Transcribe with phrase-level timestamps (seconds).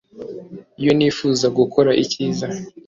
[0.81, 2.47] iyo nifuza gukora icyiza